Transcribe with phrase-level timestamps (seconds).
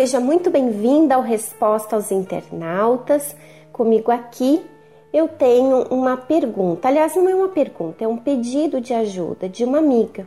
[0.00, 3.36] seja muito bem-vinda ao Resposta aos Internautas.
[3.70, 4.64] Comigo aqui
[5.12, 6.88] eu tenho uma pergunta.
[6.88, 10.26] Aliás, não é uma pergunta, é um pedido de ajuda de uma amiga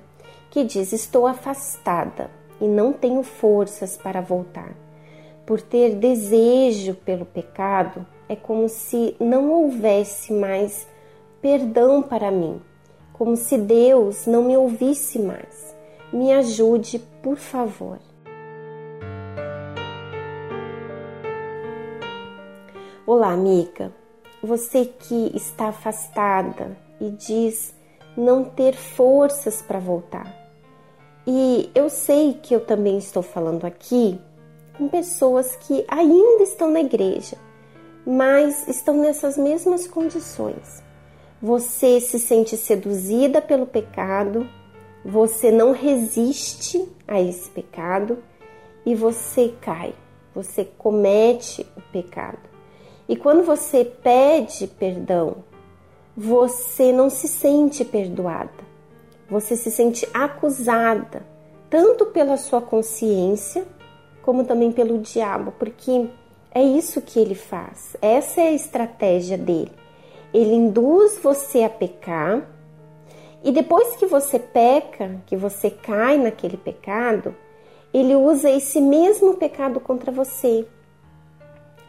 [0.52, 2.30] que diz: Estou afastada
[2.62, 4.75] e não tenho forças para voltar.
[5.44, 10.88] Por ter desejo pelo pecado, é como se não houvesse mais
[11.42, 12.62] perdão para mim,
[13.12, 15.75] como se Deus não me ouvisse mais.
[16.14, 17.97] Me ajude, por favor.
[23.06, 23.93] Olá, amiga.
[24.42, 27.75] Você que está afastada e diz
[28.16, 30.34] não ter forças para voltar.
[31.28, 34.17] E eu sei que eu também estou falando aqui
[34.78, 37.36] com pessoas que ainda estão na igreja,
[38.08, 40.81] mas estão nessas mesmas condições.
[41.42, 44.47] Você se sente seduzida pelo pecado,
[45.03, 48.23] você não resiste a esse pecado
[48.86, 49.94] e você cai,
[50.33, 52.52] você comete o pecado.
[53.07, 55.37] E quando você pede perdão,
[56.15, 58.73] você não se sente perdoada.
[59.29, 61.25] Você se sente acusada,
[61.69, 63.65] tanto pela sua consciência,
[64.21, 66.07] como também pelo diabo, porque
[66.53, 67.97] é isso que ele faz.
[68.01, 69.71] Essa é a estratégia dele.
[70.33, 72.47] Ele induz você a pecar,
[73.43, 77.35] e depois que você peca, que você cai naquele pecado,
[77.93, 80.65] ele usa esse mesmo pecado contra você.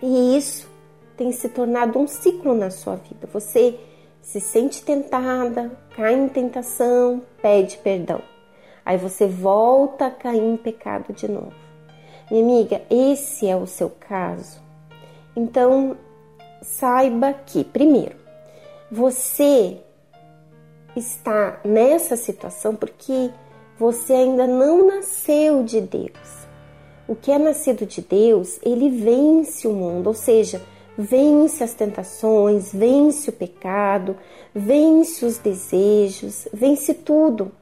[0.03, 0.69] E isso
[1.17, 3.29] tem se tornado um ciclo na sua vida.
[3.33, 3.79] Você
[4.21, 8.23] se sente tentada, cai em tentação, pede perdão.
[8.85, 11.55] Aí você volta a cair em pecado de novo.
[12.31, 14.63] Minha amiga, esse é o seu caso.
[15.37, 15.97] Então,
[16.63, 18.17] saiba que, primeiro,
[18.91, 19.79] você
[20.97, 23.31] está nessa situação porque
[23.79, 26.47] você ainda não nasceu de Deus.
[27.07, 30.63] O que é nascido de Deus, ele vence o mundo, ou seja,
[30.97, 34.17] vence as tentações, vence o pecado,
[34.55, 37.53] vence os desejos, vence tudo.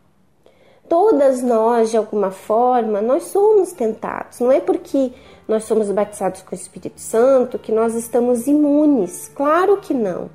[0.88, 4.40] Todas nós, de alguma forma, nós somos tentados.
[4.40, 5.12] Não é porque
[5.48, 9.30] nós somos batizados com o Espírito Santo que nós estamos imunes.
[9.34, 10.28] Claro que não.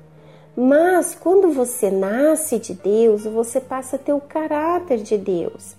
[0.56, 5.76] Mas quando você nasce de Deus, você passa a ter o caráter de Deus.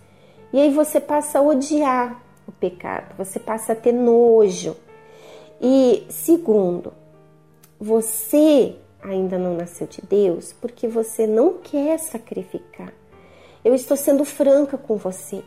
[0.53, 4.78] E aí você passa a odiar o pecado, você passa a ter nojo.
[5.62, 6.94] E segundo,
[7.79, 12.94] você ainda não nasceu de Deus porque você não quer sacrificar.
[13.63, 15.41] Eu estou sendo franca com você.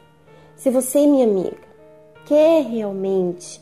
[0.56, 1.56] Se você, minha amiga,
[2.24, 3.60] quer realmente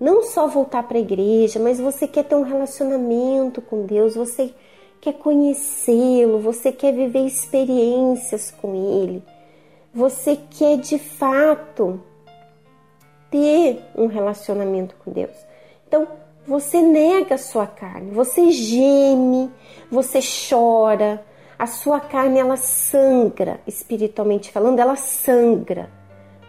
[0.00, 4.54] não só voltar para a igreja, mas você quer ter um relacionamento com Deus, você
[5.00, 9.22] quer conhecê-lo, você quer viver experiências com Ele,
[9.92, 12.00] você quer de fato
[13.30, 15.36] ter um relacionamento com Deus.
[15.86, 16.06] Então,
[16.48, 19.52] você nega a sua carne, você geme,
[19.90, 21.22] você chora,
[21.58, 25.90] a sua carne ela sangra, espiritualmente falando, ela sangra.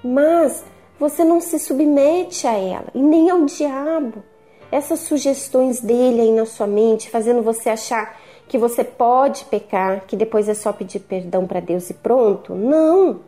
[0.01, 0.63] Mas
[0.97, 4.23] você não se submete a ela e nem ao diabo.
[4.71, 8.17] Essas sugestões dele aí na sua mente, fazendo você achar
[8.47, 12.55] que você pode pecar, que depois é só pedir perdão para Deus e pronto.
[12.55, 13.19] Não,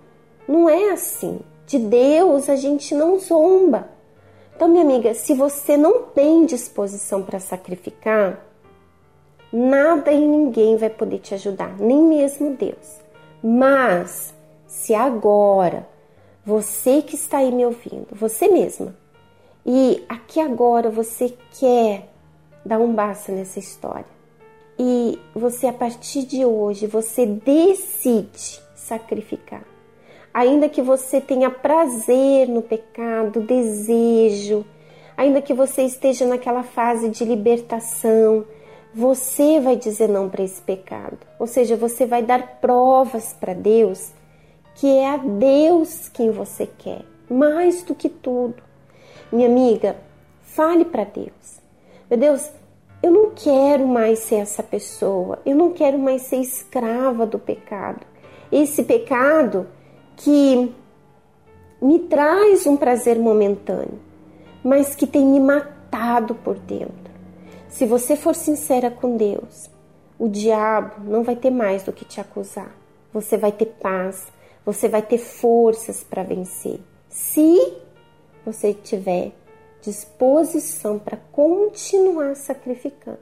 [0.48, 1.42] não é assim.
[1.68, 3.90] De Deus a gente não zomba.
[4.61, 8.45] Então, minha amiga, se você não tem disposição para sacrificar,
[9.51, 12.99] nada e ninguém vai poder te ajudar, nem mesmo Deus.
[13.41, 14.35] Mas,
[14.67, 15.89] se agora,
[16.45, 18.95] você que está aí me ouvindo, você mesma,
[19.66, 22.07] e aqui agora você quer
[22.63, 24.05] dar um basta nessa história,
[24.78, 29.63] e você a partir de hoje, você decide sacrificar
[30.34, 34.66] ainda que você tenha prazer no pecado, desejo,
[35.18, 38.46] ainda que você esteja naquela fase de libertação,
[38.94, 41.18] você vai dizer não para esse pecado.
[41.40, 44.11] Ou seja, você vai dar provas para Deus
[44.76, 48.64] que é a Deus quem você quer, mais do que tudo.
[49.32, 49.96] Minha amiga,
[50.41, 51.61] fale para Deus.
[52.09, 52.52] Meu Deus,
[53.03, 58.05] eu não quero mais ser essa pessoa, eu não quero mais ser escrava do pecado.
[58.52, 59.67] Esse pecado
[60.23, 60.72] que
[61.82, 64.00] me traz um prazer momentâneo,
[64.64, 67.12] mas que tem me matado por dentro.
[67.68, 69.70] Se você for sincera com Deus,
[70.20, 72.76] o diabo não vai ter mais do que te acusar.
[73.12, 74.28] Você vai ter paz,
[74.64, 76.79] você vai ter forças para vencer.
[77.09, 77.78] Se
[78.46, 79.32] você tiver
[79.82, 83.17] disposição para continuar sacrificando.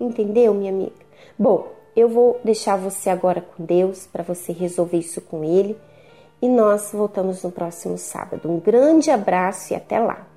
[0.00, 1.04] Entendeu, minha amiga?
[1.38, 5.76] Bom, eu vou deixar você agora com Deus para você resolver isso com Ele
[6.44, 8.50] e nós voltamos no próximo sábado.
[8.50, 10.33] Um grande abraço e até lá!